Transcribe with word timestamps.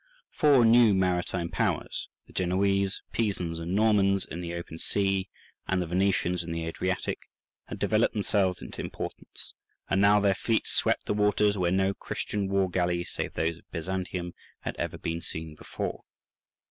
Four 0.31 0.65
new 0.65 0.95
maritime 0.95 1.49
powers—the 1.51 2.33
Genoese, 2.33 3.03
Pisans, 3.11 3.59
and 3.59 3.75
Normans 3.75 4.25
in 4.25 4.41
the 4.41 4.55
open 4.55 4.79
sea, 4.79 5.29
and 5.67 5.79
the 5.79 5.85
Venetians 5.85 6.43
in 6.43 6.51
the 6.51 6.65
Adriatic—had 6.65 7.77
developed 7.77 8.15
themselves 8.15 8.63
into 8.63 8.81
importance, 8.81 9.53
and 9.91 10.01
now 10.01 10.19
their 10.19 10.33
fleets 10.33 10.71
swept 10.71 11.05
the 11.05 11.13
waters 11.13 11.55
where 11.55 11.71
no 11.71 11.93
Christian 11.93 12.47
war 12.49 12.67
galleys 12.67 13.11
save 13.11 13.33
those 13.33 13.59
of 13.59 13.69
Byzantium, 13.71 14.33
had 14.61 14.75
ever 14.77 14.97
been 14.97 15.21
seen 15.21 15.53
before. 15.53 16.03